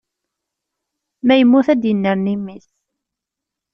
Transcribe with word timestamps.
Ma 1.25 1.33
yemmut 1.39 1.67
ad 1.73 1.79
d-yennerni 1.81 2.35
mmi-s 2.39 2.67